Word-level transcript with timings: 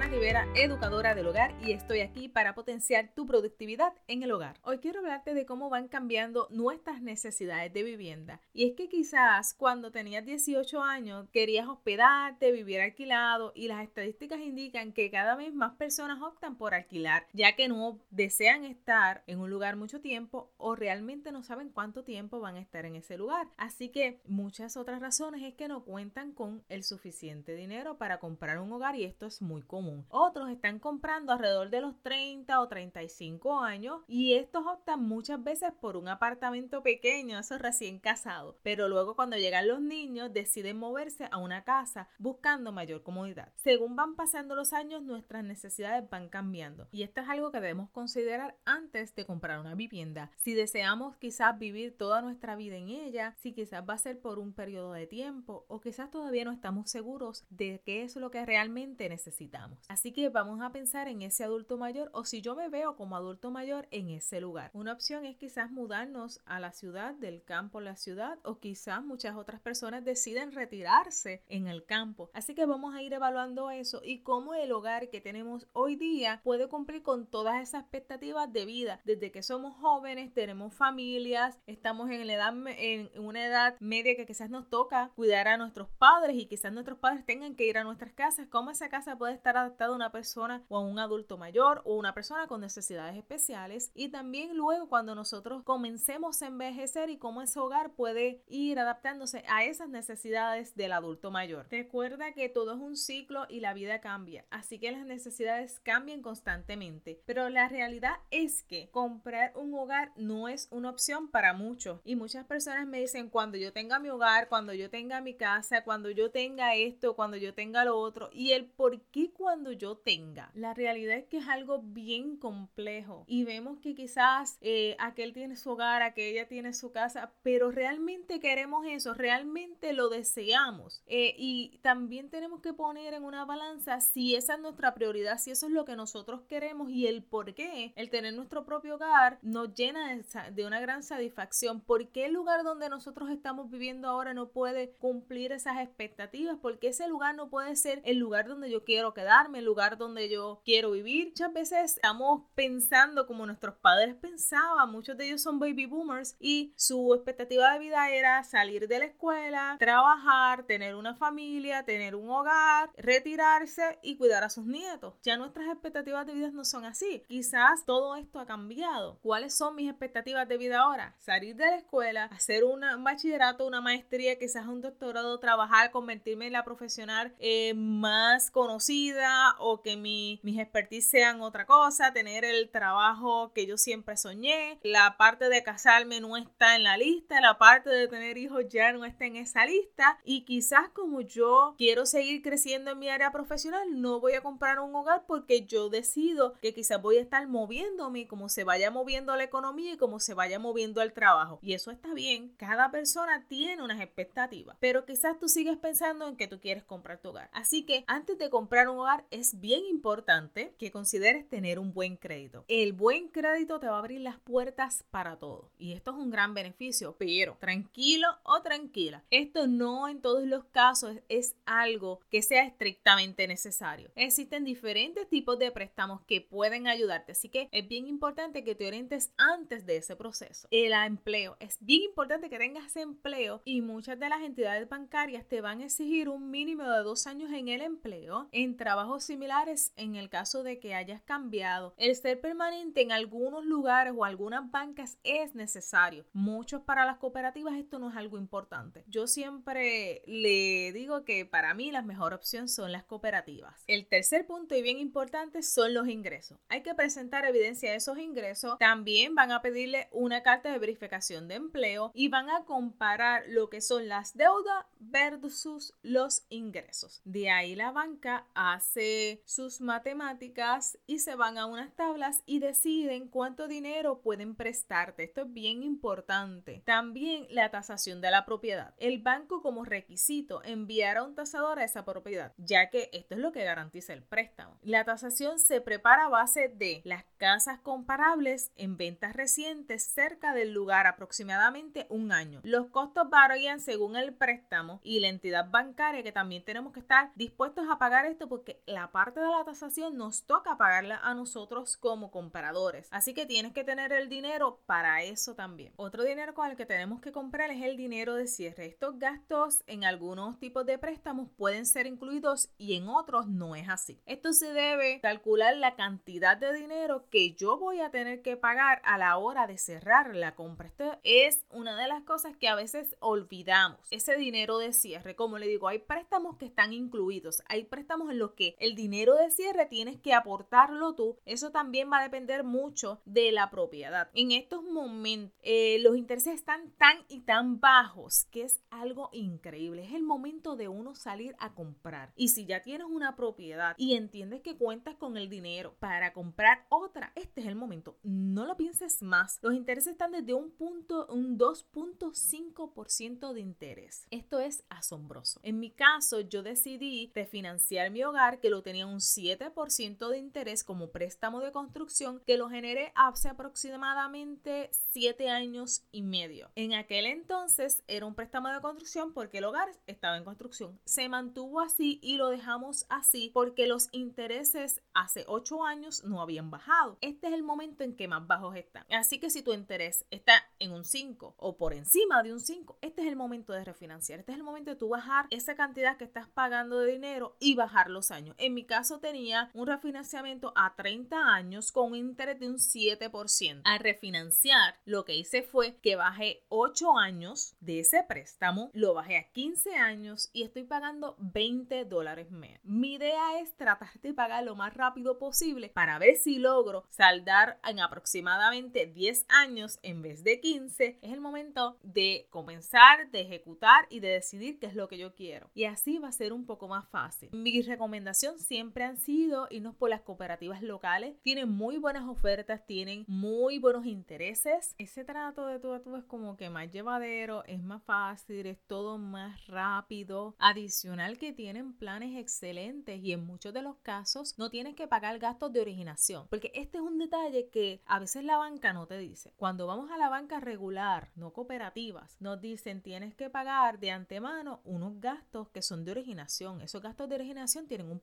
episodio 0.00 0.08
número 0.08 0.08
7. 0.08 0.08
Yo 0.08 0.08
soy 0.08 0.08
Rosana 0.08 0.08
Rivera, 0.08 0.46
educadora 0.54 1.14
del 1.14 1.26
hogar 1.26 1.54
y 1.62 1.72
estoy 1.72 2.00
aquí 2.00 2.28
para 2.28 2.54
potenciar 2.54 3.12
tu 3.14 3.26
productividad 3.26 3.92
en 4.08 4.22
el 4.22 4.32
hogar. 4.32 4.56
Hoy 4.62 4.78
quiero 4.78 5.00
hablarte 5.00 5.34
de 5.34 5.46
cómo 5.46 5.68
van 5.68 5.88
cambiando 5.88 6.48
nuestras 6.50 7.02
necesidades 7.02 7.72
de 7.72 7.82
vivienda. 7.82 8.40
Y 8.52 8.68
es 8.68 8.76
que 8.76 8.88
quizás 8.88 9.54
cuando 9.54 9.90
tenías 9.90 10.24
18 10.24 10.82
años 10.82 11.28
querías 11.32 11.66
hospedarte, 11.68 12.52
vivir 12.52 12.80
alquilado 12.80 13.52
y 13.54 13.68
las 13.68 13.82
estadísticas 13.82 14.40
indican 14.40 14.92
que 14.92 15.10
cada 15.10 15.36
vez 15.36 15.52
más 15.52 15.74
personas 15.74 16.22
optan 16.22 16.56
por 16.56 16.74
alquilar 16.74 17.26
ya 17.32 17.54
que 17.54 17.68
no 17.68 17.98
desean 18.10 18.64
estar 18.64 19.22
en 19.26 19.40
un 19.40 19.50
lugar 19.50 19.76
mucho 19.76 20.00
tiempo 20.00 20.52
o 20.56 20.74
realmente 20.74 21.32
no 21.32 21.42
saben 21.42 21.70
cuánto 21.70 22.04
tiempo 22.04 22.40
van 22.40 22.56
a 22.56 22.60
estar 22.60 22.86
en 22.86 22.96
ese 22.96 23.16
lugar. 23.16 23.48
Así 23.56 23.88
que 23.90 24.20
muchas 24.26 24.76
otras 24.76 25.00
razones 25.00 25.42
es 25.42 25.54
que 25.54 25.68
no 25.68 25.84
cuentan 25.84 26.32
con 26.32 26.62
el 26.68 26.84
suficiente 26.84 27.54
dinero 27.54 27.98
para 27.98 28.18
comprar 28.18 28.58
un 28.58 28.72
hogar 28.72 28.96
y 28.96 29.04
esto 29.04 29.26
es 29.26 29.42
muy 29.42 29.62
común. 29.62 29.89
Otros 30.08 30.50
están 30.50 30.78
comprando 30.78 31.32
alrededor 31.32 31.70
de 31.70 31.80
los 31.80 32.00
30 32.02 32.60
o 32.60 32.68
35 32.68 33.60
años 33.60 34.02
y 34.06 34.34
estos 34.34 34.66
optan 34.66 35.02
muchas 35.02 35.42
veces 35.42 35.72
por 35.80 35.96
un 35.96 36.08
apartamento 36.08 36.82
pequeño, 36.82 37.38
eso 37.38 37.58
recién 37.58 37.98
casado, 37.98 38.58
pero 38.62 38.88
luego 38.88 39.16
cuando 39.16 39.36
llegan 39.36 39.68
los 39.68 39.80
niños 39.80 40.32
deciden 40.32 40.78
moverse 40.78 41.28
a 41.30 41.38
una 41.38 41.64
casa 41.64 42.08
buscando 42.18 42.72
mayor 42.72 43.02
comodidad. 43.02 43.52
Según 43.56 43.96
van 43.96 44.16
pasando 44.16 44.54
los 44.54 44.72
años, 44.72 45.02
nuestras 45.02 45.44
necesidades 45.44 46.08
van 46.08 46.28
cambiando 46.28 46.88
y 46.90 47.02
esto 47.02 47.20
es 47.20 47.28
algo 47.28 47.50
que 47.50 47.60
debemos 47.60 47.90
considerar 47.90 48.56
antes 48.64 49.14
de 49.14 49.26
comprar 49.26 49.60
una 49.60 49.74
vivienda. 49.74 50.30
Si 50.36 50.54
deseamos 50.54 51.16
quizás 51.16 51.58
vivir 51.58 51.96
toda 51.96 52.22
nuestra 52.22 52.56
vida 52.56 52.76
en 52.76 52.88
ella, 52.88 53.34
si 53.38 53.52
quizás 53.52 53.84
va 53.88 53.94
a 53.94 53.98
ser 53.98 54.20
por 54.20 54.38
un 54.38 54.52
periodo 54.52 54.92
de 54.92 55.06
tiempo 55.06 55.64
o 55.68 55.80
quizás 55.80 56.10
todavía 56.10 56.44
no 56.44 56.52
estamos 56.52 56.90
seguros 56.90 57.44
de 57.50 57.82
qué 57.84 58.02
es 58.02 58.16
lo 58.16 58.30
que 58.30 58.44
realmente 58.44 59.08
necesitamos. 59.08 59.69
Así 59.88 60.12
que 60.12 60.28
vamos 60.28 60.60
a 60.62 60.72
pensar 60.72 61.08
en 61.08 61.22
ese 61.22 61.44
adulto 61.44 61.76
mayor 61.76 62.10
o 62.12 62.24
si 62.24 62.40
yo 62.40 62.54
me 62.54 62.68
veo 62.68 62.96
como 62.96 63.16
adulto 63.16 63.50
mayor 63.50 63.88
en 63.90 64.10
ese 64.10 64.40
lugar. 64.40 64.70
Una 64.74 64.92
opción 64.92 65.24
es 65.24 65.36
quizás 65.36 65.70
mudarnos 65.70 66.40
a 66.44 66.60
la 66.60 66.72
ciudad, 66.72 67.14
del 67.14 67.42
campo 67.42 67.78
a 67.78 67.82
la 67.82 67.96
ciudad 67.96 68.38
o 68.44 68.58
quizás 68.58 69.04
muchas 69.04 69.36
otras 69.36 69.60
personas 69.60 70.04
deciden 70.04 70.52
retirarse 70.52 71.42
en 71.48 71.66
el 71.66 71.84
campo. 71.84 72.30
Así 72.34 72.54
que 72.54 72.66
vamos 72.66 72.94
a 72.94 73.02
ir 73.02 73.12
evaluando 73.12 73.70
eso 73.70 74.00
y 74.04 74.20
cómo 74.20 74.54
el 74.54 74.72
hogar 74.72 75.10
que 75.10 75.20
tenemos 75.20 75.66
hoy 75.72 75.96
día 75.96 76.40
puede 76.44 76.68
cumplir 76.68 77.02
con 77.02 77.26
todas 77.26 77.62
esas 77.62 77.82
expectativas 77.82 78.52
de 78.52 78.64
vida. 78.64 79.00
Desde 79.04 79.30
que 79.30 79.42
somos 79.42 79.76
jóvenes, 79.76 80.32
tenemos 80.32 80.74
familias, 80.74 81.58
estamos 81.66 82.10
en, 82.10 82.26
la 82.26 82.32
edad, 82.34 82.54
en 82.66 83.10
una 83.18 83.44
edad 83.44 83.76
media 83.80 84.16
que 84.16 84.26
quizás 84.26 84.50
nos 84.50 84.68
toca 84.68 85.10
cuidar 85.14 85.48
a 85.48 85.56
nuestros 85.56 85.88
padres 85.98 86.36
y 86.36 86.46
quizás 86.46 86.72
nuestros 86.72 86.98
padres 86.98 87.24
tengan 87.24 87.54
que 87.54 87.66
ir 87.66 87.78
a 87.78 87.84
nuestras 87.84 88.12
casas, 88.12 88.46
cómo 88.48 88.70
esa 88.70 88.88
casa 88.88 89.16
puede 89.16 89.34
estar 89.34 89.56
adaptada 89.60 89.92
a 89.92 89.96
una 89.96 90.12
persona 90.12 90.64
o 90.68 90.76
a 90.76 90.80
un 90.80 90.98
adulto 90.98 91.38
mayor 91.38 91.82
o 91.84 91.96
una 91.96 92.14
persona 92.14 92.46
con 92.46 92.60
necesidades 92.60 93.16
especiales. 93.16 93.90
Y 93.94 94.08
también 94.08 94.56
luego 94.56 94.88
cuando 94.88 95.14
nosotros 95.14 95.62
comencemos 95.64 96.42
a 96.42 96.46
envejecer 96.46 97.10
y 97.10 97.18
cómo 97.18 97.42
ese 97.42 97.60
hogar 97.60 97.92
puede 97.92 98.42
ir 98.48 98.78
adaptándose 98.78 99.44
a 99.48 99.64
esas 99.64 99.88
necesidades 99.88 100.74
del 100.74 100.92
adulto 100.92 101.30
mayor. 101.30 101.66
Recuerda 101.70 102.32
que 102.32 102.48
todo 102.48 102.74
es 102.74 102.80
un 102.80 102.96
ciclo 102.96 103.46
y 103.48 103.60
la 103.60 103.74
vida 103.74 104.00
cambia, 104.00 104.44
así 104.50 104.78
que 104.78 104.92
las 104.92 105.06
necesidades 105.06 105.80
cambian 105.80 106.22
constantemente, 106.22 107.22
pero 107.26 107.48
la 107.48 107.68
realidad 107.68 108.16
es 108.30 108.62
que 108.62 108.90
comprar 108.90 109.52
un 109.56 109.74
hogar 109.74 110.12
no 110.16 110.48
es 110.48 110.68
una 110.70 110.90
opción 110.90 111.30
para 111.30 111.52
muchos. 111.52 112.00
Y 112.04 112.16
muchas 112.16 112.46
personas 112.46 112.86
me 112.86 113.00
dicen 113.00 113.30
cuando 113.30 113.58
yo 113.58 113.72
tenga 113.72 113.98
mi 113.98 114.08
hogar, 114.08 114.48
cuando 114.48 114.72
yo 114.74 114.90
tenga 114.90 115.20
mi 115.20 115.34
casa, 115.34 115.84
cuando 115.84 116.10
yo 116.10 116.30
tenga 116.30 116.74
esto, 116.74 117.14
cuando 117.16 117.36
yo 117.36 117.54
tenga 117.54 117.84
lo 117.84 117.98
otro 117.98 118.30
y 118.32 118.52
el 118.52 118.66
por 118.66 119.00
qué 119.10 119.30
cuando 119.32 119.49
yo 119.76 119.96
tenga. 119.96 120.50
La 120.54 120.74
realidad 120.74 121.16
es 121.16 121.24
que 121.26 121.38
es 121.38 121.48
algo 121.48 121.80
bien 121.82 122.36
complejo 122.36 123.24
y 123.26 123.44
vemos 123.44 123.78
que 123.80 123.94
quizás 123.94 124.58
eh, 124.60 124.96
aquel 124.98 125.32
tiene 125.32 125.56
su 125.56 125.70
hogar, 125.70 126.02
aquella 126.02 126.46
tiene 126.46 126.72
su 126.72 126.92
casa, 126.92 127.32
pero 127.42 127.70
realmente 127.70 128.38
queremos 128.38 128.86
eso, 128.86 129.12
realmente 129.14 129.92
lo 129.92 130.08
deseamos. 130.08 131.02
Eh, 131.06 131.34
y 131.36 131.80
también 131.82 132.30
tenemos 132.30 132.60
que 132.60 132.72
poner 132.72 133.14
en 133.14 133.24
una 133.24 133.44
balanza 133.44 134.00
si 134.00 134.36
esa 134.36 134.54
es 134.54 134.60
nuestra 134.60 134.94
prioridad, 134.94 135.38
si 135.38 135.50
eso 135.50 135.66
es 135.66 135.72
lo 135.72 135.84
que 135.84 135.96
nosotros 135.96 136.42
queremos 136.48 136.90
y 136.90 137.06
el 137.08 137.24
por 137.24 137.54
qué 137.54 137.92
el 137.96 138.10
tener 138.10 138.34
nuestro 138.34 138.64
propio 138.64 138.94
hogar 138.94 139.38
nos 139.42 139.74
llena 139.74 140.16
de, 140.52 140.64
una 140.64 140.80
gran 140.80 141.02
satisfacción. 141.02 141.80
¿Por 141.80 142.08
qué 142.08 142.26
el 142.26 142.34
lugar 142.34 142.62
donde 142.62 142.88
nosotros 142.88 143.30
estamos 143.30 143.70
viviendo 143.70 144.08
ahora 144.08 144.32
no 144.32 144.48
puede 144.50 144.92
cumplir 144.92 145.52
esas 145.52 145.80
expectativas? 145.80 146.56
Porque 146.62 146.88
ese 146.88 147.08
lugar 147.08 147.34
no 147.34 147.50
puede 147.50 147.74
ser 147.74 148.00
el 148.04 148.18
lugar 148.18 148.46
donde 148.46 148.70
yo 148.70 148.84
quiero 148.84 149.12
el 149.54 149.64
lugar 149.64 149.96
donde 149.96 150.28
yo 150.28 150.60
quiero 150.64 150.90
vivir. 150.92 151.28
Muchas 151.28 151.52
veces 151.52 151.96
estamos 151.96 152.44
pensando 152.54 153.26
como 153.26 153.46
nuestros 153.46 153.76
padres 153.76 154.14
pensaban, 154.16 154.90
muchos 154.90 155.16
de 155.16 155.26
ellos 155.26 155.42
son 155.42 155.58
baby 155.58 155.86
boomers 155.86 156.36
y 156.38 156.72
su 156.76 157.14
expectativa 157.14 157.72
de 157.72 157.78
vida 157.78 158.10
era 158.10 158.42
salir 158.44 158.88
de 158.88 158.98
la 158.98 159.04
escuela, 159.06 159.76
trabajar, 159.78 160.64
tener 160.64 160.94
una 160.94 161.14
familia, 161.14 161.84
tener 161.84 162.14
un 162.14 162.28
hogar, 162.30 162.90
retirarse 162.96 163.98
y 164.02 164.16
cuidar 164.16 164.44
a 164.44 164.50
sus 164.50 164.66
nietos. 164.66 165.14
Ya 165.22 165.36
nuestras 165.36 165.68
expectativas 165.68 166.26
de 166.26 166.34
vida 166.34 166.50
no 166.50 166.64
son 166.64 166.84
así. 166.84 167.24
Quizás 167.28 167.84
todo 167.86 168.16
esto 168.16 168.38
ha 168.38 168.46
cambiado. 168.46 169.18
¿Cuáles 169.22 169.56
son 169.56 169.74
mis 169.74 169.88
expectativas 169.88 170.48
de 170.48 170.58
vida 170.58 170.80
ahora? 170.80 171.16
Salir 171.18 171.56
de 171.56 171.66
la 171.66 171.76
escuela, 171.76 172.24
hacer 172.24 172.64
un 172.64 172.80
bachillerato, 173.02 173.66
una 173.66 173.80
maestría, 173.80 174.38
quizás 174.38 174.66
un 174.66 174.80
doctorado, 174.80 175.38
trabajar, 175.38 175.90
convertirme 175.90 176.46
en 176.46 176.52
la 176.52 176.64
profesional 176.64 177.34
eh, 177.38 177.74
más 177.74 178.50
conocida 178.50 179.29
o 179.58 179.82
que 179.82 179.96
mi, 179.96 180.40
mis 180.42 180.58
expertise 180.58 181.08
sean 181.08 181.40
otra 181.40 181.66
cosa, 181.66 182.12
tener 182.12 182.44
el 182.44 182.70
trabajo 182.70 183.52
que 183.52 183.66
yo 183.66 183.76
siempre 183.76 184.16
soñé, 184.16 184.78
la 184.82 185.16
parte 185.16 185.48
de 185.48 185.62
casarme 185.62 186.20
no 186.20 186.36
está 186.36 186.76
en 186.76 186.84
la 186.84 186.96
lista, 186.96 187.40
la 187.40 187.58
parte 187.58 187.90
de 187.90 188.08
tener 188.08 188.38
hijos 188.38 188.64
ya 188.68 188.92
no 188.92 189.04
está 189.04 189.26
en 189.26 189.36
esa 189.36 189.66
lista 189.66 190.18
y 190.24 190.44
quizás 190.44 190.88
como 190.90 191.20
yo 191.20 191.74
quiero 191.78 192.06
seguir 192.06 192.42
creciendo 192.42 192.92
en 192.92 192.98
mi 192.98 193.08
área 193.08 193.32
profesional, 193.32 194.00
no 194.00 194.20
voy 194.20 194.34
a 194.34 194.42
comprar 194.42 194.80
un 194.80 194.94
hogar 194.94 195.24
porque 195.26 195.66
yo 195.66 195.88
decido 195.88 196.54
que 196.60 196.74
quizás 196.74 197.00
voy 197.00 197.18
a 197.18 197.22
estar 197.22 197.46
moviéndome 197.46 198.26
como 198.26 198.48
se 198.48 198.64
vaya 198.64 198.90
moviendo 198.90 199.36
la 199.36 199.44
economía 199.44 199.94
y 199.94 199.96
como 199.96 200.20
se 200.20 200.34
vaya 200.34 200.58
moviendo 200.58 201.02
el 201.02 201.12
trabajo. 201.12 201.58
Y 201.62 201.74
eso 201.74 201.90
está 201.90 202.12
bien, 202.14 202.54
cada 202.56 202.90
persona 202.90 203.44
tiene 203.48 203.82
unas 203.82 204.00
expectativas, 204.00 204.76
pero 204.80 205.04
quizás 205.04 205.38
tú 205.38 205.48
sigues 205.48 205.76
pensando 205.76 206.28
en 206.28 206.36
que 206.36 206.48
tú 206.48 206.60
quieres 206.60 206.84
comprar 206.84 207.18
tu 207.18 207.30
hogar. 207.30 207.50
Así 207.52 207.84
que 207.84 208.04
antes 208.06 208.38
de 208.38 208.50
comprar 208.50 208.88
un 208.88 208.98
hogar 208.98 209.19
es 209.30 209.60
bien 209.60 209.84
importante 209.84 210.74
que 210.78 210.90
consideres 210.90 211.48
tener 211.48 211.78
un 211.78 211.92
buen 211.92 212.16
crédito. 212.16 212.64
El 212.68 212.92
buen 212.92 213.28
crédito 213.28 213.80
te 213.80 213.86
va 213.86 213.96
a 213.96 213.98
abrir 213.98 214.20
las 214.20 214.38
puertas 214.38 215.04
para 215.10 215.38
todo 215.38 215.70
y 215.78 215.92
esto 215.92 216.12
es 216.12 216.16
un 216.16 216.30
gran 216.30 216.54
beneficio, 216.54 217.16
pero 217.18 217.56
tranquilo 217.60 218.28
o 218.44 218.62
tranquila. 218.62 219.24
Esto 219.30 219.66
no 219.66 220.08
en 220.08 220.20
todos 220.20 220.44
los 220.44 220.64
casos 220.66 221.16
es 221.28 221.56
algo 221.66 222.20
que 222.30 222.42
sea 222.42 222.64
estrictamente 222.64 223.46
necesario. 223.46 224.10
Existen 224.14 224.64
diferentes 224.64 225.28
tipos 225.28 225.58
de 225.58 225.70
préstamos 225.70 226.20
que 226.22 226.40
pueden 226.40 226.86
ayudarte, 226.86 227.32
así 227.32 227.48
que 227.48 227.68
es 227.72 227.88
bien 227.88 228.06
importante 228.06 228.64
que 228.64 228.74
te 228.74 228.86
orientes 228.86 229.32
antes 229.36 229.86
de 229.86 229.96
ese 229.96 230.16
proceso. 230.16 230.68
El 230.70 230.92
empleo, 230.92 231.56
es 231.60 231.78
bien 231.80 232.02
importante 232.02 232.50
que 232.50 232.58
tengas 232.58 232.96
empleo 232.96 233.62
y 233.64 233.80
muchas 233.80 234.18
de 234.18 234.28
las 234.28 234.42
entidades 234.42 234.88
bancarias 234.88 235.46
te 235.46 235.60
van 235.60 235.80
a 235.80 235.84
exigir 235.84 236.28
un 236.28 236.50
mínimo 236.50 236.84
de 236.84 237.02
dos 237.02 237.26
años 237.26 237.52
en 237.52 237.68
el 237.68 237.80
empleo 237.80 238.48
en 238.52 238.76
similares 239.18 239.92
en 239.96 240.14
el 240.14 240.30
caso 240.30 240.62
de 240.62 240.78
que 240.78 240.94
hayas 240.94 241.22
cambiado. 241.22 241.94
El 241.96 242.14
ser 242.14 242.40
permanente 242.40 243.02
en 243.02 243.10
algunos 243.10 243.64
lugares 243.64 244.12
o 244.16 244.24
algunas 244.24 244.70
bancas 244.70 245.18
es 245.24 245.54
necesario. 245.54 246.24
Muchos 246.32 246.82
para 246.82 247.04
las 247.04 247.18
cooperativas 247.18 247.74
esto 247.74 247.98
no 247.98 248.10
es 248.10 248.16
algo 248.16 248.38
importante. 248.38 249.04
Yo 249.08 249.26
siempre 249.26 250.22
le 250.26 250.92
digo 250.92 251.24
que 251.24 251.44
para 251.44 251.74
mí 251.74 251.90
la 251.90 252.02
mejor 252.02 252.34
opción 252.34 252.68
son 252.68 252.92
las 252.92 253.04
cooperativas. 253.04 253.84
El 253.86 254.06
tercer 254.06 254.46
punto 254.46 254.74
y 254.74 254.82
bien 254.82 254.98
importante 254.98 255.62
son 255.62 255.94
los 255.94 256.08
ingresos. 256.08 256.58
Hay 256.68 256.82
que 256.82 256.94
presentar 256.94 257.44
evidencia 257.44 257.90
de 257.90 257.96
esos 257.96 258.18
ingresos. 258.18 258.78
También 258.78 259.34
van 259.34 259.52
a 259.52 259.62
pedirle 259.62 260.08
una 260.12 260.42
carta 260.42 260.70
de 260.70 260.78
verificación 260.78 261.48
de 261.48 261.56
empleo 261.56 262.10
y 262.14 262.28
van 262.28 262.50
a 262.50 262.64
comparar 262.64 263.44
lo 263.48 263.70
que 263.70 263.80
son 263.80 264.08
las 264.08 264.36
deudas 264.36 264.86
versus 264.98 265.94
los 266.02 266.44
ingresos. 266.48 267.20
De 267.24 267.50
ahí 267.50 267.74
la 267.74 267.90
banca 267.90 268.46
hace 268.54 268.99
sus 269.44 269.80
matemáticas 269.80 270.98
y 271.06 271.20
se 271.20 271.34
van 271.34 271.58
a 271.58 271.66
unas 271.66 271.94
tablas 271.94 272.42
y 272.46 272.58
deciden 272.58 273.28
cuánto 273.28 273.68
dinero 273.68 274.20
pueden 274.20 274.54
prestarte. 274.54 275.24
Esto 275.24 275.42
es 275.42 275.52
bien 275.52 275.82
importante. 275.82 276.82
También 276.84 277.46
la 277.50 277.70
tasación 277.70 278.20
de 278.20 278.30
la 278.30 278.44
propiedad. 278.44 278.94
El 278.98 279.22
banco 279.22 279.62
como 279.62 279.84
requisito 279.84 280.62
enviará 280.64 281.22
un 281.22 281.34
tasador 281.34 281.78
a 281.78 281.84
esa 281.84 282.04
propiedad, 282.04 282.52
ya 282.56 282.90
que 282.90 283.10
esto 283.12 283.34
es 283.34 283.40
lo 283.40 283.52
que 283.52 283.64
garantiza 283.64 284.12
el 284.12 284.22
préstamo. 284.22 284.78
La 284.82 285.04
tasación 285.04 285.58
se 285.58 285.80
prepara 285.80 286.26
a 286.26 286.28
base 286.28 286.68
de 286.68 287.00
las 287.04 287.24
casas 287.36 287.80
comparables 287.80 288.72
en 288.76 288.96
ventas 288.96 289.34
recientes 289.34 290.04
cerca 290.04 290.54
del 290.54 290.72
lugar 290.72 291.06
aproximadamente 291.06 292.06
un 292.10 292.32
año. 292.32 292.60
Los 292.64 292.88
costos 292.88 293.30
varían 293.30 293.80
según 293.80 294.16
el 294.16 294.34
préstamo 294.34 295.00
y 295.02 295.20
la 295.20 295.28
entidad 295.28 295.70
bancaria 295.70 296.22
que 296.22 296.32
también 296.32 296.64
tenemos 296.64 296.92
que 296.92 297.00
estar 297.00 297.32
dispuestos 297.34 297.86
a 297.90 297.98
pagar 297.98 298.26
esto 298.26 298.48
porque 298.48 298.79
la 298.86 299.10
parte 299.12 299.40
de 299.40 299.48
la 299.48 299.64
tasación 299.64 300.16
nos 300.16 300.44
toca 300.44 300.76
pagarla 300.76 301.20
a 301.22 301.34
nosotros 301.34 301.96
como 301.96 302.30
compradores. 302.30 303.08
Así 303.10 303.34
que 303.34 303.46
tienes 303.46 303.72
que 303.72 303.84
tener 303.84 304.12
el 304.12 304.28
dinero 304.28 304.80
para 304.86 305.22
eso 305.22 305.54
también. 305.54 305.92
Otro 305.96 306.24
dinero 306.24 306.54
con 306.54 306.70
el 306.70 306.76
que 306.76 306.86
tenemos 306.86 307.20
que 307.20 307.32
comprar 307.32 307.70
es 307.70 307.82
el 307.82 307.96
dinero 307.96 308.34
de 308.34 308.46
cierre. 308.46 308.86
Estos 308.86 309.18
gastos 309.18 309.82
en 309.86 310.04
algunos 310.04 310.58
tipos 310.58 310.86
de 310.86 310.98
préstamos 310.98 311.48
pueden 311.56 311.86
ser 311.86 312.06
incluidos 312.06 312.70
y 312.78 312.96
en 312.96 313.08
otros 313.08 313.46
no 313.46 313.76
es 313.76 313.88
así. 313.88 314.20
Esto 314.26 314.52
se 314.52 314.72
debe 314.72 315.20
calcular 315.20 315.76
la 315.76 315.96
cantidad 315.96 316.56
de 316.56 316.72
dinero 316.72 317.26
que 317.30 317.52
yo 317.54 317.78
voy 317.78 318.00
a 318.00 318.10
tener 318.10 318.42
que 318.42 318.56
pagar 318.56 319.00
a 319.04 319.18
la 319.18 319.36
hora 319.38 319.66
de 319.66 319.78
cerrar 319.78 320.34
la 320.34 320.54
compra. 320.54 320.88
Esto 320.88 321.18
es 321.22 321.64
una 321.70 321.96
de 321.96 322.08
las 322.08 322.22
cosas 322.22 322.56
que 322.56 322.68
a 322.68 322.74
veces 322.74 323.16
olvidamos. 323.20 324.00
Ese 324.10 324.36
dinero 324.36 324.78
de 324.78 324.92
cierre, 324.92 325.36
como 325.36 325.58
le 325.58 325.66
digo, 325.66 325.88
hay 325.88 325.98
préstamos 325.98 326.56
que 326.56 326.66
están 326.66 326.92
incluidos. 326.92 327.62
Hay 327.68 327.84
préstamos 327.84 328.30
en 328.30 328.38
los 328.38 328.52
que 328.52 328.69
el 328.78 328.94
dinero 328.94 329.34
de 329.34 329.50
cierre 329.50 329.86
tienes 329.86 330.20
que 330.20 330.34
aportarlo 330.34 331.14
tú. 331.14 331.38
Eso 331.44 331.70
también 331.70 332.10
va 332.12 332.18
a 332.18 332.22
depender 332.22 332.64
mucho 332.64 333.20
de 333.24 333.52
la 333.52 333.70
propiedad. 333.70 334.30
En 334.34 334.52
estos 334.52 334.82
momentos 334.82 335.58
eh, 335.62 335.98
los 336.00 336.16
intereses 336.16 336.54
están 336.54 336.90
tan 336.98 337.18
y 337.28 337.40
tan 337.40 337.80
bajos 337.80 338.46
que 338.50 338.62
es 338.62 338.80
algo 338.90 339.30
increíble. 339.32 340.04
Es 340.04 340.12
el 340.12 340.22
momento 340.22 340.76
de 340.76 340.88
uno 340.88 341.14
salir 341.14 341.54
a 341.58 341.74
comprar. 341.74 342.32
Y 342.36 342.48
si 342.48 342.66
ya 342.66 342.82
tienes 342.82 343.06
una 343.08 343.36
propiedad 343.36 343.94
y 343.96 344.14
entiendes 344.14 344.62
que 344.62 344.76
cuentas 344.76 345.16
con 345.16 345.36
el 345.36 345.48
dinero 345.48 345.94
para 345.98 346.32
comprar 346.32 346.86
otra, 346.88 347.32
este 347.34 347.60
es 347.60 347.66
el 347.66 347.74
momento. 347.74 348.18
No 348.22 348.66
lo 348.66 348.76
pienses 348.76 349.22
más. 349.22 349.58
Los 349.62 349.74
intereses 349.74 350.12
están 350.12 350.32
desde 350.32 350.54
un 350.54 350.70
punto, 350.70 351.26
un 351.26 351.58
2.5% 351.58 353.52
de 353.52 353.60
interés. 353.60 354.26
Esto 354.30 354.60
es 354.60 354.84
asombroso. 354.88 355.60
En 355.62 355.78
mi 355.78 355.90
caso, 355.90 356.40
yo 356.40 356.62
decidí 356.62 357.30
refinanciar 357.34 358.10
mi 358.10 358.22
hogar 358.22 358.59
que 358.60 358.70
lo 358.70 358.82
tenía 358.82 359.06
un 359.06 359.18
7% 359.18 360.28
de 360.28 360.38
interés 360.38 360.84
como 360.84 361.10
préstamo 361.10 361.60
de 361.60 361.72
construcción 361.72 362.42
que 362.46 362.56
lo 362.56 362.68
generé 362.68 363.12
hace 363.14 363.48
aproximadamente 363.48 364.90
7 365.10 365.48
años 365.48 366.04
y 366.12 366.22
medio. 366.22 366.70
En 366.74 366.94
aquel 366.94 367.26
entonces 367.26 368.04
era 368.06 368.26
un 368.26 368.34
préstamo 368.34 368.68
de 368.68 368.80
construcción 368.80 369.32
porque 369.32 369.58
el 369.58 369.64
hogar 369.64 369.88
estaba 370.06 370.36
en 370.36 370.44
construcción. 370.44 371.00
Se 371.04 371.28
mantuvo 371.28 371.80
así 371.80 372.18
y 372.22 372.36
lo 372.36 372.48
dejamos 372.48 373.06
así 373.08 373.50
porque 373.52 373.86
los 373.86 374.08
intereses 374.12 375.02
hace 375.14 375.44
8 375.46 375.84
años 375.84 376.24
no 376.24 376.40
habían 376.40 376.70
bajado. 376.70 377.18
Este 377.20 377.48
es 377.48 377.54
el 377.54 377.62
momento 377.62 378.04
en 378.04 378.16
que 378.16 378.28
más 378.28 378.46
bajos 378.46 378.76
están. 378.76 379.04
Así 379.10 379.40
que 379.40 379.50
si 379.50 379.62
tu 379.62 379.72
interés 379.72 380.24
está 380.30 380.52
en 380.78 380.92
un 380.92 381.04
5 381.04 381.54
o 381.56 381.76
por 381.76 381.94
encima 381.94 382.42
de 382.42 382.52
un 382.52 382.60
5, 382.60 382.98
este 383.00 383.22
es 383.22 383.28
el 383.28 383.36
momento 383.36 383.72
de 383.72 383.84
refinanciar. 383.84 384.40
Este 384.40 384.52
es 384.52 384.58
el 384.58 384.64
momento 384.64 384.90
de 384.90 384.96
tú 384.96 385.08
bajar 385.08 385.46
esa 385.50 385.74
cantidad 385.74 386.16
que 386.16 386.24
estás 386.24 386.48
pagando 386.48 387.00
de 387.00 387.12
dinero 387.12 387.56
y 387.58 387.74
bajar 387.74 388.10
los 388.10 388.30
años. 388.50 388.56
En 388.58 388.74
mi 388.74 388.84
caso 388.84 389.20
tenía 389.20 389.70
un 389.74 389.86
refinanciamiento 389.86 390.72
a 390.76 390.94
30 390.96 391.36
años 391.36 391.92
con 391.92 392.12
un 392.12 392.16
interés 392.16 392.58
de 392.60 392.68
un 392.68 392.76
7%. 392.76 393.82
Al 393.84 393.98
refinanciar, 393.98 394.96
lo 395.04 395.24
que 395.24 395.36
hice 395.36 395.62
fue 395.62 395.96
que 396.00 396.16
bajé 396.16 396.64
8 396.68 397.18
años 397.18 397.76
de 397.80 398.00
ese 398.00 398.22
préstamo, 398.22 398.90
lo 398.92 399.14
bajé 399.14 399.36
a 399.36 399.50
15 399.50 399.94
años 399.94 400.50
y 400.52 400.62
estoy 400.62 400.84
pagando 400.84 401.36
20 401.38 402.04
dólares 402.04 402.50
menos. 402.50 402.80
Mi 402.84 403.14
idea 403.14 403.60
es 403.60 403.76
tratar 403.76 404.20
de 404.20 404.34
pagar 404.34 404.64
lo 404.64 404.76
más 404.76 404.94
rápido 404.94 405.38
posible 405.38 405.88
para 405.88 406.18
ver 406.18 406.36
si 406.36 406.58
logro 406.58 407.04
saldar 407.10 407.78
en 407.84 408.00
aproximadamente 408.00 409.06
10 409.06 409.46
años 409.48 409.98
en 410.02 410.22
vez 410.22 410.44
de 410.44 410.60
15. 410.60 411.18
Es 411.22 411.32
el 411.32 411.40
momento 411.40 411.98
de 412.02 412.46
comenzar, 412.50 413.30
de 413.30 413.42
ejecutar 413.42 414.06
y 414.10 414.20
de 414.20 414.28
decidir 414.28 414.78
qué 414.78 414.86
es 414.86 414.94
lo 414.94 415.08
que 415.08 415.18
yo 415.18 415.34
quiero. 415.34 415.70
Y 415.74 415.84
así 415.84 416.18
va 416.18 416.28
a 416.28 416.32
ser 416.32 416.52
un 416.52 416.66
poco 416.66 416.88
más 416.88 417.08
fácil. 417.08 417.50
Mi 417.52 417.82
recomendación 417.82 418.39
siempre 418.58 419.04
han 419.04 419.18
sido 419.18 419.66
irnos 419.70 419.94
por 419.94 420.08
las 420.08 420.22
cooperativas 420.22 420.82
locales. 420.82 421.36
Tienen 421.42 421.70
muy 421.70 421.98
buenas 421.98 422.26
ofertas, 422.26 422.86
tienen 422.86 423.24
muy 423.28 423.78
buenos 423.78 424.06
intereses. 424.06 424.94
Ese 424.98 425.24
trato 425.24 425.66
de 425.66 425.78
tú 425.78 425.92
a 425.92 426.02
tú 426.02 426.16
es 426.16 426.24
como 426.24 426.56
que 426.56 426.70
más 426.70 426.90
llevadero, 426.90 427.64
es 427.64 427.82
más 427.82 428.02
fácil, 428.02 428.66
es 428.66 428.78
todo 428.86 429.18
más 429.18 429.66
rápido. 429.66 430.54
Adicional 430.58 431.38
que 431.38 431.52
tienen 431.52 431.92
planes 431.92 432.38
excelentes 432.38 433.20
y 433.22 433.32
en 433.32 433.44
muchos 433.44 433.74
de 433.74 433.82
los 433.82 433.96
casos 433.98 434.54
no 434.58 434.70
tienes 434.70 434.94
que 434.94 435.06
pagar 435.06 435.38
gastos 435.38 435.72
de 435.72 435.80
originación. 435.80 436.46
Porque 436.48 436.72
este 436.74 436.98
es 436.98 437.04
un 437.04 437.18
detalle 437.18 437.68
que 437.68 438.02
a 438.06 438.18
veces 438.18 438.44
la 438.44 438.56
banca 438.56 438.92
no 438.92 439.06
te 439.06 439.18
dice. 439.18 439.52
Cuando 439.56 439.86
vamos 439.86 440.10
a 440.10 440.16
la 440.16 440.28
banca 440.28 440.60
regular, 440.60 441.30
no 441.34 441.52
cooperativas, 441.52 442.40
nos 442.40 442.60
dicen 442.60 443.02
tienes 443.02 443.34
que 443.34 443.50
pagar 443.50 443.98
de 443.98 444.10
antemano 444.10 444.80
unos 444.84 445.20
gastos 445.20 445.68
que 445.68 445.82
son 445.82 446.04
de 446.04 446.12
originación. 446.12 446.80
Esos 446.80 447.02
gastos 447.02 447.28
de 447.28 447.34
originación 447.34 447.86
tienen 447.86 448.10
un 448.10 448.20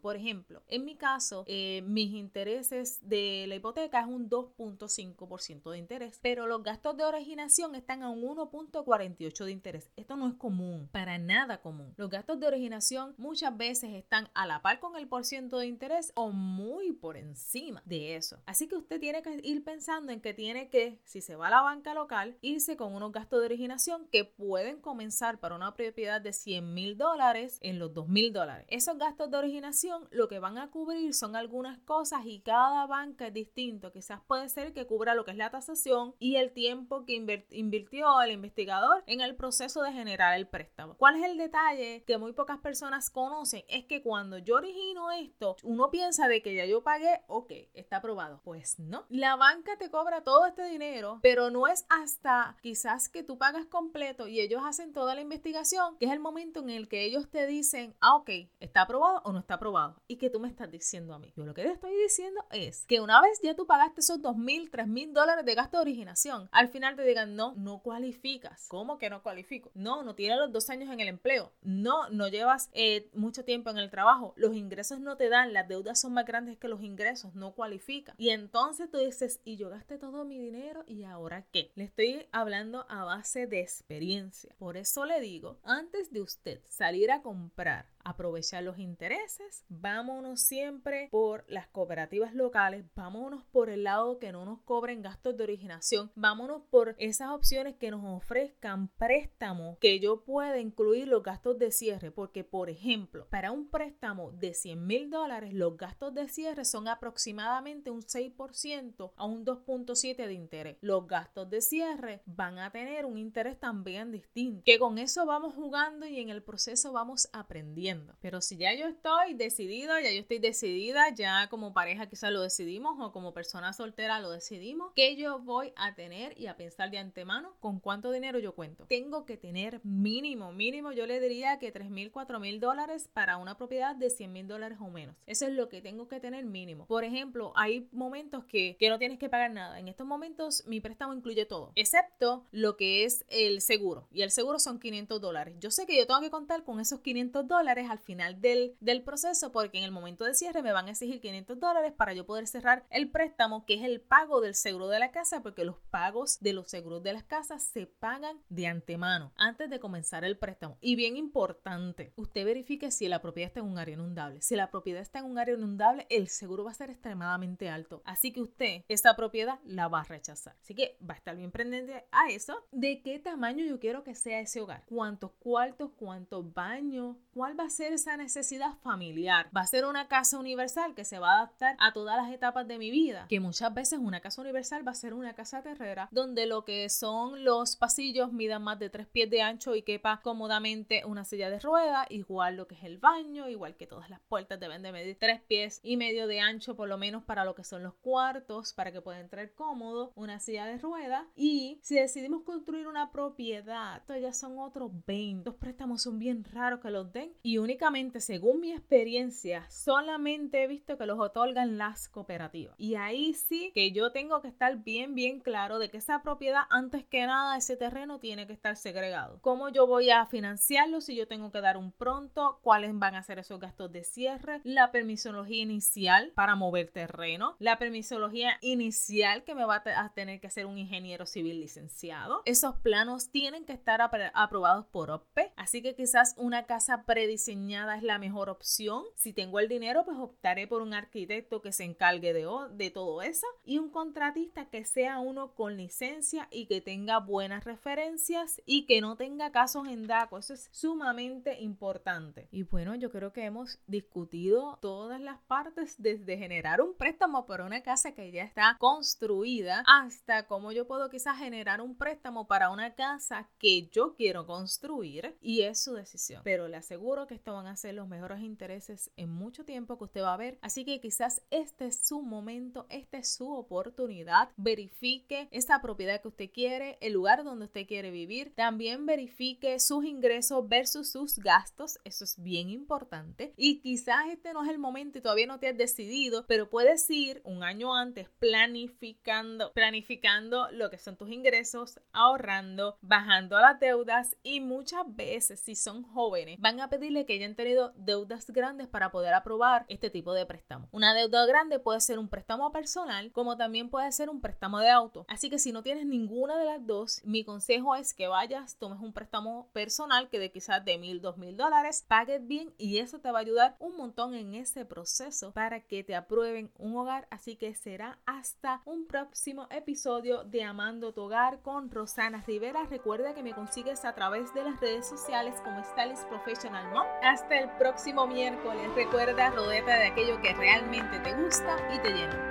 por 0.00 0.16
ejemplo, 0.16 0.62
en 0.68 0.84
mi 0.84 0.96
caso, 0.96 1.44
eh, 1.46 1.82
mis 1.84 2.12
intereses 2.14 2.98
de 3.02 3.46
la 3.48 3.56
hipoteca 3.56 4.00
es 4.00 4.06
un 4.06 4.30
2.5% 4.30 5.70
de 5.70 5.78
interés, 5.78 6.18
pero 6.22 6.46
los 6.46 6.62
gastos 6.62 6.96
de 6.96 7.04
originación 7.04 7.74
están 7.74 8.02
a 8.02 8.10
un 8.10 8.22
1.48 8.22 9.44
de 9.44 9.50
interés. 9.50 9.90
Esto 9.96 10.16
no 10.16 10.28
es 10.28 10.34
común, 10.34 10.88
para 10.92 11.18
nada 11.18 11.60
común. 11.60 11.94
Los 11.96 12.10
gastos 12.10 12.38
de 12.38 12.46
originación 12.46 13.14
muchas 13.18 13.56
veces 13.56 13.90
están 13.94 14.28
a 14.34 14.46
la 14.46 14.62
par 14.62 14.78
con 14.78 14.96
el 14.96 15.08
por 15.08 15.24
ciento 15.24 15.58
de 15.58 15.66
interés 15.66 16.12
o 16.14 16.30
muy 16.30 16.92
por 16.92 17.16
encima 17.16 17.82
de 17.84 18.16
eso. 18.16 18.38
Así 18.46 18.68
que 18.68 18.76
usted 18.76 19.00
tiene 19.00 19.22
que 19.22 19.40
ir 19.42 19.64
pensando 19.64 20.12
en 20.12 20.20
que 20.20 20.32
tiene 20.32 20.68
que, 20.68 21.00
si 21.04 21.20
se 21.20 21.34
va 21.34 21.48
a 21.48 21.50
la 21.50 21.62
banca 21.62 21.92
local, 21.94 22.38
irse 22.40 22.76
con 22.76 22.94
unos 22.94 23.10
gastos 23.10 23.40
de 23.40 23.46
originación 23.46 24.06
que 24.12 24.24
pueden 24.24 24.80
comenzar 24.80 25.40
para 25.40 25.56
una 25.56 25.74
propiedad 25.74 26.20
de 26.20 26.32
100 26.32 26.72
mil 26.72 26.96
dólares 26.96 27.58
en 27.62 27.78
los 27.78 27.92
2 27.92 28.08
mil 28.08 28.32
dólares. 28.32 28.66
Esos 28.68 28.96
gastos 28.98 29.30
de 29.30 29.39
originación 29.40 30.08
lo 30.10 30.28
que 30.28 30.38
van 30.38 30.58
a 30.58 30.70
cubrir 30.70 31.12
son 31.14 31.36
algunas 31.36 31.78
cosas 31.80 32.24
y 32.24 32.40
cada 32.40 32.86
banca 32.86 33.26
es 33.26 33.34
distinto. 33.34 33.92
Quizás 33.92 34.20
puede 34.26 34.48
ser 34.48 34.72
que 34.72 34.86
cubra 34.86 35.14
lo 35.14 35.24
que 35.24 35.32
es 35.32 35.36
la 35.36 35.50
tasación 35.50 36.14
y 36.18 36.36
el 36.36 36.52
tiempo 36.52 37.04
que 37.04 37.14
invirtió 37.50 38.20
el 38.22 38.30
investigador 38.32 39.02
en 39.06 39.20
el 39.20 39.36
proceso 39.36 39.82
de 39.82 39.92
generar 39.92 40.36
el 40.36 40.46
préstamo. 40.46 40.96
¿Cuál 40.96 41.16
es 41.16 41.24
el 41.24 41.38
detalle 41.38 42.04
que 42.06 42.18
muy 42.18 42.32
pocas 42.32 42.58
personas 42.58 43.10
conocen? 43.10 43.64
Es 43.68 43.84
que 43.84 44.02
cuando 44.02 44.38
yo 44.38 44.56
origino 44.56 45.10
esto, 45.10 45.56
uno 45.62 45.90
piensa 45.90 46.28
de 46.28 46.42
que 46.42 46.54
ya 46.54 46.66
yo 46.66 46.82
pagué, 46.82 47.22
ok, 47.26 47.52
está 47.74 47.96
aprobado. 47.96 48.40
Pues 48.44 48.78
no. 48.78 49.04
La 49.08 49.36
banca 49.36 49.76
te 49.78 49.90
cobra 49.90 50.22
todo 50.22 50.46
este 50.46 50.64
dinero, 50.64 51.18
pero 51.22 51.50
no 51.50 51.66
es 51.66 51.86
hasta 51.88 52.56
quizás 52.62 53.08
que 53.08 53.22
tú 53.22 53.38
pagas 53.38 53.66
completo 53.66 54.28
y 54.28 54.40
ellos 54.40 54.62
hacen 54.64 54.92
toda 54.92 55.14
la 55.14 55.20
investigación, 55.20 55.96
que 55.98 56.06
es 56.06 56.12
el 56.12 56.20
momento 56.20 56.60
en 56.60 56.70
el 56.70 56.88
que 56.88 57.04
ellos 57.04 57.30
te 57.30 57.46
dicen, 57.46 57.96
ah, 58.00 58.16
ok, 58.16 58.30
está 58.60 58.82
aprobado 58.82 59.22
no 59.32 59.40
está 59.40 59.54
aprobado. 59.54 60.02
Y 60.08 60.16
que 60.16 60.30
tú 60.30 60.40
me 60.40 60.48
estás 60.48 60.70
diciendo 60.70 61.14
a 61.14 61.18
mí. 61.18 61.32
Yo 61.36 61.44
lo 61.44 61.54
que 61.54 61.62
te 61.62 61.72
estoy 61.72 61.96
diciendo 61.96 62.44
es 62.50 62.84
que 62.86 63.00
una 63.00 63.20
vez 63.20 63.40
ya 63.42 63.54
tú 63.54 63.66
pagaste 63.66 64.00
esos 64.00 64.20
dos 64.20 64.36
mil, 64.36 64.70
tres 64.70 64.86
mil 64.86 65.12
dólares 65.12 65.44
de 65.44 65.54
gasto 65.54 65.76
de 65.76 65.82
originación, 65.82 66.48
al 66.52 66.68
final 66.68 66.96
te 66.96 67.02
digan, 67.02 67.36
no, 67.36 67.54
no 67.56 67.80
cualificas. 67.80 68.66
¿Cómo 68.68 68.98
que 68.98 69.10
no 69.10 69.22
cualifico? 69.22 69.70
No, 69.74 70.02
no 70.02 70.14
tienes 70.14 70.38
los 70.38 70.52
dos 70.52 70.70
años 70.70 70.90
en 70.90 71.00
el 71.00 71.08
empleo. 71.08 71.52
No, 71.62 72.08
no 72.10 72.28
llevas 72.28 72.70
eh, 72.72 73.08
mucho 73.14 73.44
tiempo 73.44 73.70
en 73.70 73.78
el 73.78 73.90
trabajo. 73.90 74.34
Los 74.36 74.54
ingresos 74.54 75.00
no 75.00 75.16
te 75.16 75.28
dan, 75.28 75.52
las 75.52 75.68
deudas 75.68 76.00
son 76.00 76.14
más 76.14 76.26
grandes 76.26 76.58
que 76.58 76.68
los 76.68 76.82
ingresos, 76.82 77.34
no 77.34 77.52
cualifica. 77.52 78.14
Y 78.18 78.30
entonces 78.30 78.90
tú 78.90 78.98
dices, 78.98 79.40
y 79.44 79.56
yo 79.56 79.70
gasté 79.70 79.98
todo 79.98 80.24
mi 80.24 80.38
dinero 80.38 80.84
y 80.86 81.04
ahora 81.04 81.46
qué? 81.52 81.72
Le 81.74 81.84
estoy 81.84 82.26
hablando 82.32 82.86
a 82.88 83.04
base 83.04 83.46
de 83.46 83.60
experiencia. 83.60 84.54
Por 84.58 84.76
eso 84.76 85.04
le 85.04 85.20
digo, 85.20 85.58
antes 85.64 86.12
de 86.12 86.20
usted 86.20 86.60
salir 86.68 87.10
a 87.10 87.22
comprar 87.22 87.86
aprovechar 88.04 88.62
los 88.62 88.78
intereses. 88.78 89.19
Vámonos 89.68 90.40
siempre 90.40 91.08
por 91.10 91.44
las 91.48 91.68
cooperativas 91.68 92.34
locales, 92.34 92.84
vámonos 92.94 93.44
por 93.44 93.68
el 93.68 93.84
lado 93.84 94.18
que 94.18 94.32
no 94.32 94.44
nos 94.44 94.60
cobren 94.62 95.02
gastos 95.02 95.36
de 95.36 95.44
originación, 95.44 96.10
vámonos 96.14 96.62
por 96.70 96.94
esas 96.98 97.30
opciones 97.30 97.76
que 97.76 97.90
nos 97.90 98.02
ofrezcan 98.04 98.88
préstamos 98.88 99.78
que 99.78 100.00
yo 100.00 100.24
pueda 100.24 100.58
incluir 100.58 101.08
los 101.08 101.22
gastos 101.22 101.58
de 101.58 101.70
cierre, 101.70 102.10
porque 102.10 102.44
por 102.44 102.70
ejemplo, 102.70 103.26
para 103.30 103.52
un 103.52 103.68
préstamo 103.68 104.32
de 104.32 104.54
100 104.54 104.86
mil 104.86 105.10
dólares, 105.10 105.52
los 105.52 105.76
gastos 105.76 106.14
de 106.14 106.28
cierre 106.28 106.64
son 106.64 106.88
aproximadamente 106.88 107.90
un 107.90 108.02
6% 108.02 109.12
a 109.16 109.24
un 109.24 109.44
2.7% 109.44 110.16
de 110.26 110.32
interés. 110.32 110.78
Los 110.80 111.06
gastos 111.06 111.48
de 111.50 111.60
cierre 111.60 112.22
van 112.26 112.58
a 112.58 112.70
tener 112.70 113.04
un 113.06 113.18
interés 113.18 113.58
también 113.58 114.12
distinto, 114.12 114.62
que 114.64 114.78
con 114.78 114.98
eso 114.98 115.26
vamos 115.26 115.54
jugando 115.54 116.06
y 116.06 116.20
en 116.20 116.30
el 116.30 116.42
proceso 116.42 116.92
vamos 116.92 117.28
aprendiendo. 117.32 118.16
Pero 118.20 118.40
si 118.40 118.56
ya 118.56 118.74
yo 118.74 118.86
estoy 119.00 119.34
decidido, 119.34 119.98
ya 120.00 120.10
yo 120.10 120.20
estoy 120.20 120.38
decidida, 120.38 121.08
ya 121.14 121.48
como 121.48 121.74
pareja 121.74 122.08
quizás 122.08 122.32
lo 122.32 122.40
decidimos 122.40 122.96
o 122.98 123.12
como 123.12 123.34
persona 123.34 123.72
soltera 123.72 124.20
lo 124.20 124.30
decidimos, 124.30 124.92
que 124.94 125.16
yo 125.16 125.38
voy 125.38 125.72
a 125.76 125.94
tener 125.94 126.38
y 126.38 126.46
a 126.46 126.56
pensar 126.56 126.90
de 126.90 126.98
antemano 126.98 127.54
con 127.60 127.80
cuánto 127.80 128.10
dinero 128.10 128.38
yo 128.38 128.54
cuento. 128.54 128.86
Tengo 128.86 129.26
que 129.26 129.36
tener 129.36 129.80
mínimo, 129.84 130.52
mínimo, 130.52 130.92
yo 130.92 131.06
le 131.06 131.20
diría 131.20 131.58
que 131.58 131.70
3 131.70 131.90
mil, 131.90 132.10
4 132.10 132.40
mil 132.40 132.58
dólares 132.58 133.08
para 133.12 133.36
una 133.36 133.56
propiedad 133.56 133.94
de 133.94 134.10
100 134.10 134.32
mil 134.32 134.48
dólares 134.48 134.78
o 134.80 134.88
menos. 134.90 135.16
Eso 135.26 135.46
es 135.46 135.52
lo 135.52 135.68
que 135.68 135.82
tengo 135.82 136.08
que 136.08 136.20
tener 136.20 136.44
mínimo. 136.44 136.86
Por 136.86 137.04
ejemplo, 137.04 137.52
hay 137.54 137.88
momentos 137.92 138.44
que, 138.44 138.76
que 138.78 138.88
no 138.88 138.98
tienes 138.98 139.18
que 139.18 139.28
pagar 139.28 139.50
nada. 139.52 139.78
En 139.78 139.88
estos 139.88 140.06
momentos 140.06 140.64
mi 140.66 140.80
préstamo 140.80 141.12
incluye 141.12 141.44
todo, 141.44 141.72
excepto 141.74 142.46
lo 142.50 142.76
que 142.76 143.04
es 143.04 143.24
el 143.28 143.60
seguro. 143.60 144.08
Y 144.10 144.22
el 144.22 144.30
seguro 144.30 144.58
son 144.58 144.80
500 144.80 145.20
dólares. 145.20 145.56
Yo 145.60 145.70
sé 145.70 145.86
que 145.86 145.96
yo 145.96 146.06
tengo 146.06 146.20
que 146.20 146.30
contar 146.30 146.64
con 146.64 146.80
esos 146.80 147.00
500 147.00 147.10
500 147.10 147.48
dólares 147.48 147.90
al 147.90 147.98
final 147.98 148.40
del 148.40 148.76
proceso 149.02 149.52
porque 149.52 149.78
en 149.78 149.84
el 149.84 149.92
momento 149.92 150.24
de 150.24 150.34
cierre 150.34 150.62
me 150.62 150.72
van 150.72 150.88
a 150.88 150.90
exigir 150.90 151.20
500 151.20 151.58
dólares 151.58 151.92
para 151.96 152.12
yo 152.12 152.26
poder 152.26 152.46
cerrar 152.46 152.84
el 152.90 153.10
préstamo, 153.10 153.64
que 153.64 153.74
es 153.74 153.84
el 153.84 154.00
pago 154.00 154.40
del 154.40 154.54
seguro 154.54 154.88
de 154.88 154.98
la 154.98 155.12
casa, 155.12 155.42
porque 155.42 155.64
los 155.64 155.78
pagos 155.90 156.40
de 156.40 156.52
los 156.52 156.68
seguros 156.68 157.02
de 157.02 157.12
las 157.12 157.22
casas 157.22 157.62
se 157.62 157.86
pagan 157.86 158.40
de 158.48 158.66
antemano 158.66 159.32
antes 159.36 159.70
de 159.70 159.78
comenzar 159.78 160.24
el 160.24 160.36
préstamo. 160.36 160.76
Y 160.80 160.96
bien 160.96 161.16
importante, 161.16 162.12
usted 162.16 162.44
verifique 162.44 162.90
si 162.90 163.08
la 163.08 163.22
propiedad 163.22 163.48
está 163.48 163.60
en 163.60 163.66
un 163.66 163.78
área 163.78 163.94
inundable. 163.94 164.40
Si 164.42 164.56
la 164.56 164.70
propiedad 164.70 165.02
está 165.02 165.20
en 165.20 165.26
un 165.26 165.38
área 165.38 165.54
inundable, 165.54 166.06
el 166.10 166.28
seguro 166.28 166.64
va 166.64 166.72
a 166.72 166.74
ser 166.74 166.90
extremadamente 166.90 167.68
alto. 167.68 168.02
Así 168.04 168.32
que 168.32 168.40
usted 168.40 168.84
esa 168.88 169.14
propiedad 169.14 169.60
la 169.64 169.88
va 169.88 170.00
a 170.00 170.04
rechazar. 170.04 170.56
Así 170.62 170.74
que 170.74 170.98
va 171.08 171.14
a 171.14 171.16
estar 171.16 171.36
bien 171.36 171.50
pendiente 171.50 172.04
a 172.10 172.28
eso. 172.30 172.66
¿De 172.72 173.02
qué 173.02 173.18
tamaño 173.18 173.64
yo 173.64 173.78
quiero 173.78 174.02
que 174.02 174.14
sea 174.14 174.40
ese 174.40 174.60
hogar? 174.60 174.84
¿Cuántos 174.86 175.32
cuartos? 175.32 175.92
¿Cuántos 175.96 176.52
baños? 176.52 177.16
¿Cuál 177.32 177.58
va 177.58 177.64
a 177.64 177.70
ser 177.70 177.92
esa 177.92 178.16
necesidad 178.16 178.78
familiar? 178.80 179.48
¿Va 179.56 179.62
a 179.62 179.66
ser 179.66 179.84
una 179.84 180.08
casa 180.08 180.38
universal 180.38 180.94
que 180.94 181.04
se 181.04 181.18
va 181.18 181.32
a 181.32 181.36
adaptar 181.38 181.76
a 181.78 181.92
todas 181.92 182.16
las 182.16 182.32
etapas 182.32 182.66
de 182.66 182.78
mi 182.78 182.90
vida? 182.90 183.26
Que 183.28 183.40
muchas 183.40 183.72
veces 183.72 183.98
una 183.98 184.20
casa 184.20 184.40
universal 184.42 184.86
va 184.86 184.92
a 184.92 184.94
ser 184.94 185.14
una 185.14 185.34
casa 185.34 185.62
terrera 185.62 186.08
donde 186.10 186.46
lo 186.46 186.64
que 186.64 186.88
son 186.88 187.44
los 187.44 187.76
pasillos 187.76 188.32
midan 188.32 188.62
más 188.62 188.78
de 188.78 188.90
tres 188.90 189.06
pies 189.06 189.30
de 189.30 189.42
ancho 189.42 189.74
y 189.74 189.82
quepa 189.82 190.20
cómodamente 190.22 191.04
una 191.04 191.24
silla 191.24 191.50
de 191.50 191.60
rueda, 191.60 192.06
igual 192.08 192.56
lo 192.56 192.66
que 192.66 192.74
es 192.74 192.84
el 192.84 192.98
baño, 192.98 193.48
igual 193.48 193.76
que 193.76 193.86
todas 193.86 194.10
las 194.10 194.20
puertas 194.20 194.60
deben 194.60 194.82
de 194.82 194.92
medir 194.92 195.16
tres 195.18 195.40
pies 195.42 195.80
y 195.82 195.96
medio 195.96 196.26
de 196.26 196.40
ancho 196.40 196.76
por 196.76 196.88
lo 196.88 196.98
menos 196.98 197.24
para 197.24 197.44
lo 197.44 197.54
que 197.54 197.64
son 197.64 197.82
los 197.82 197.94
cuartos, 197.94 198.72
para 198.72 198.92
que 198.92 199.00
pueda 199.00 199.20
entrar 199.20 199.52
cómodo, 199.52 200.12
una 200.14 200.40
silla 200.40 200.66
de 200.66 200.78
rueda 200.78 201.26
y 201.36 201.78
si 201.82 201.96
decidimos 201.96 202.42
construir 202.42 202.86
una 202.86 203.10
propiedad, 203.12 204.02
ya 204.20 204.32
son 204.32 204.58
otros 204.58 204.90
20. 205.06 205.48
Los 205.48 205.58
préstamos 205.58 206.02
son 206.02 206.18
bien 206.18 206.44
raros 206.44 206.80
que 206.80 206.90
los 206.90 207.12
den 207.12 207.32
y 207.42 207.58
únicamente 207.58 208.20
según 208.20 208.60
mi 208.60 208.69
experiencia 208.72 209.66
solamente 209.68 210.64
he 210.64 210.66
visto 210.66 210.96
que 210.96 211.06
los 211.06 211.18
otorgan 211.18 211.78
las 211.78 212.08
cooperativas. 212.08 212.74
Y 212.78 212.94
ahí 212.94 213.34
sí 213.34 213.70
que 213.74 213.92
yo 213.92 214.12
tengo 214.12 214.40
que 214.40 214.48
estar 214.48 214.76
bien, 214.78 215.14
bien 215.14 215.40
claro 215.40 215.78
de 215.78 215.90
que 215.90 215.98
esa 215.98 216.22
propiedad, 216.22 216.62
antes 216.70 217.04
que 217.04 217.26
nada, 217.26 217.56
ese 217.56 217.76
terreno 217.76 218.18
tiene 218.18 218.46
que 218.46 218.52
estar 218.52 218.76
segregado. 218.76 219.40
¿Cómo 219.40 219.68
yo 219.68 219.86
voy 219.86 220.10
a 220.10 220.26
financiarlo 220.26 221.00
si 221.00 221.16
yo 221.16 221.26
tengo 221.28 221.50
que 221.52 221.60
dar 221.60 221.76
un 221.76 221.92
pronto? 221.92 222.58
¿Cuáles 222.62 222.98
van 222.98 223.14
a 223.14 223.22
ser 223.22 223.38
esos 223.38 223.60
gastos 223.60 223.92
de 223.92 224.04
cierre? 224.04 224.60
La 224.64 224.92
permisología 224.92 225.62
inicial 225.62 226.32
para 226.34 226.54
mover 226.54 226.90
terreno. 226.90 227.56
La 227.58 227.78
permisología 227.78 228.58
inicial 228.60 229.44
que 229.44 229.54
me 229.54 229.64
va 229.64 229.82
a 229.84 230.12
tener 230.12 230.40
que 230.40 230.46
hacer 230.46 230.66
un 230.66 230.78
ingeniero 230.78 231.26
civil 231.26 231.60
licenciado. 231.60 232.42
Esos 232.44 232.76
planos 232.76 233.30
tienen 233.30 233.64
que 233.64 233.72
estar 233.72 234.00
aprobados 234.34 234.86
por 234.86 235.10
OPE. 235.10 235.52
Así 235.56 235.82
que 235.82 235.94
quizás 235.94 236.34
una 236.36 236.64
casa 236.66 237.04
prediseñada 237.04 237.96
es 237.96 238.02
la 238.02 238.18
mejor 238.18 238.48
opción. 238.48 238.59
Si 238.60 239.32
tengo 239.32 239.58
el 239.58 239.68
dinero, 239.68 240.04
pues 240.04 240.18
optaré 240.18 240.66
por 240.66 240.82
un 240.82 240.94
arquitecto 240.94 241.62
que 241.62 241.72
se 241.72 241.84
encargue 241.84 242.32
de, 242.32 242.90
todo 242.90 243.22
eso 243.22 243.46
y 243.64 243.78
un 243.78 243.90
contratista 243.90 244.68
que 244.68 244.84
sea 244.84 245.18
uno 245.20 245.54
con 245.54 245.76
licencia 245.76 246.48
y 246.50 246.66
que 246.66 246.80
tenga 246.80 247.18
buenas 247.18 247.64
referencias 247.64 248.60
y 248.66 248.86
que 248.86 249.00
no 249.00 249.16
tenga 249.16 249.52
casos 249.52 249.88
en 249.88 250.06
DACO. 250.06 250.38
Eso 250.38 250.54
es 250.54 250.68
sumamente 250.72 251.60
importante. 251.60 252.48
Y 252.50 252.64
bueno, 252.64 252.94
yo 252.94 253.10
creo 253.10 253.32
que 253.32 253.44
hemos 253.44 253.78
discutido 253.86 254.78
todas 254.80 255.20
las 255.20 255.38
partes 255.42 255.94
desde 255.98 256.36
generar 256.36 256.80
un 256.80 256.94
préstamo 256.94 257.46
para 257.46 257.64
una 257.64 257.82
casa 257.82 258.12
que 258.12 258.30
ya 258.30 258.42
está 258.42 258.76
construida 258.78 259.84
hasta 259.86 260.46
cómo 260.46 260.72
yo 260.72 260.86
puedo 260.86 261.10
quizás 261.10 261.38
generar 261.38 261.80
un 261.80 261.96
préstamo 261.96 262.46
para 262.46 262.70
una 262.70 262.94
casa 262.94 263.48
que 263.58 263.88
yo 263.88 264.14
quiero 264.14 264.46
construir 264.46 265.36
y 265.40 265.62
es 265.62 265.82
su 265.82 265.94
decisión. 265.94 266.42
Pero 266.44 266.68
le 266.68 266.76
aseguro 266.76 267.26
que 267.26 267.34
esto 267.34 267.54
van 267.54 267.66
a 267.66 267.76
ser 267.76 267.94
los 267.94 268.08
mejores 268.08 268.40
intereses 268.50 269.10
en 269.16 269.30
mucho 269.30 269.64
tiempo 269.64 269.96
que 269.96 270.04
usted 270.04 270.22
va 270.22 270.34
a 270.34 270.36
ver. 270.36 270.58
Así 270.60 270.84
que 270.84 271.00
quizás 271.00 271.42
este 271.50 271.86
es 271.86 272.06
su 272.06 272.22
momento, 272.22 272.86
esta 272.90 273.18
es 273.18 273.32
su 273.32 273.50
oportunidad. 273.52 274.50
Verifique 274.56 275.48
esa 275.50 275.80
propiedad 275.80 276.20
que 276.20 276.28
usted 276.28 276.50
quiere, 276.52 276.98
el 277.00 277.12
lugar 277.12 277.44
donde 277.44 277.66
usted 277.66 277.86
quiere 277.86 278.10
vivir. 278.10 278.52
También 278.54 279.06
verifique 279.06 279.78
sus 279.78 280.04
ingresos 280.04 280.68
versus 280.68 281.10
sus 281.10 281.38
gastos. 281.38 281.98
Eso 282.04 282.24
es 282.24 282.42
bien 282.42 282.68
importante. 282.68 283.52
Y 283.56 283.80
quizás 283.80 284.26
este 284.30 284.52
no 284.52 284.64
es 284.64 284.70
el 284.70 284.78
momento 284.78 285.18
y 285.18 285.22
todavía 285.22 285.46
no 285.46 285.60
te 285.60 285.68
has 285.68 285.76
decidido, 285.76 286.44
pero 286.46 286.68
puedes 286.68 287.08
ir 287.10 287.40
un 287.44 287.62
año 287.62 287.94
antes 287.94 288.28
planificando, 288.38 289.72
planificando 289.72 290.70
lo 290.72 290.90
que 290.90 290.98
son 290.98 291.16
tus 291.16 291.30
ingresos, 291.30 292.00
ahorrando, 292.12 292.96
bajando 293.00 293.58
las 293.60 293.78
deudas 293.78 294.36
y 294.42 294.60
muchas 294.60 295.04
veces 295.14 295.60
si 295.60 295.74
son 295.74 296.02
jóvenes 296.02 296.58
van 296.58 296.80
a 296.80 296.88
pedirle 296.88 297.26
que 297.26 297.34
hayan 297.34 297.54
tenido 297.54 297.92
deudas 297.96 298.39
grandes 298.48 298.88
para 298.88 299.10
poder 299.10 299.34
aprobar 299.34 299.84
este 299.88 300.08
tipo 300.10 300.32
de 300.32 300.46
préstamo. 300.46 300.88
Una 300.92 301.14
deuda 301.14 301.44
grande 301.46 301.78
puede 301.78 302.00
ser 302.00 302.18
un 302.18 302.28
préstamo 302.28 302.72
personal 302.72 303.30
como 303.32 303.56
también 303.56 303.90
puede 303.90 304.10
ser 304.12 304.30
un 304.30 304.40
préstamo 304.40 304.78
de 304.78 304.90
auto. 304.90 305.24
Así 305.28 305.50
que 305.50 305.58
si 305.58 305.72
no 305.72 305.82
tienes 305.82 306.06
ninguna 306.06 306.56
de 306.58 306.64
las 306.64 306.86
dos, 306.86 307.20
mi 307.24 307.44
consejo 307.44 307.94
es 307.94 308.14
que 308.14 308.28
vayas, 308.28 308.76
tomes 308.76 309.00
un 309.00 309.12
préstamo 309.12 309.68
personal 309.72 310.28
que 310.28 310.38
de 310.38 310.50
quizás 310.50 310.84
de 310.84 310.98
mil, 310.98 311.20
dos 311.20 311.36
mil 311.36 311.56
dólares, 311.56 312.04
pagues 312.08 312.46
bien 312.46 312.72
y 312.78 312.98
eso 312.98 313.18
te 313.18 313.30
va 313.30 313.38
a 313.38 313.42
ayudar 313.42 313.76
un 313.78 313.96
montón 313.96 314.34
en 314.34 314.54
ese 314.54 314.84
proceso 314.84 315.52
para 315.52 315.80
que 315.80 316.04
te 316.04 316.14
aprueben 316.14 316.70
un 316.78 316.96
hogar. 316.96 317.26
Así 317.30 317.56
que 317.56 317.74
será 317.74 318.18
hasta 318.26 318.82
un 318.84 319.06
próximo 319.06 319.66
episodio 319.70 320.44
de 320.44 320.64
Amando 320.64 321.12
tu 321.12 321.22
Hogar 321.22 321.60
con 321.62 321.90
Rosana 321.90 322.42
Rivera. 322.46 322.84
Recuerda 322.84 323.34
que 323.34 323.42
me 323.42 323.54
consigues 323.54 324.04
a 324.04 324.14
través 324.14 324.52
de 324.54 324.64
las 324.64 324.80
redes 324.80 325.08
sociales 325.08 325.60
como 325.64 325.82
Stylist 325.84 326.24
Professional 326.28 326.90
Mom. 326.92 327.06
Hasta 327.22 327.58
el 327.58 327.70
próximo 327.76 328.26
miércoles. 328.30 328.94
Recuerda, 328.94 329.50
rodéate 329.50 329.90
de 329.90 330.06
aquello 330.06 330.40
que 330.40 330.54
realmente 330.54 331.18
te 331.18 331.34
gusta 331.34 331.76
y 331.94 331.98
te 331.98 332.10
llena. 332.10 332.49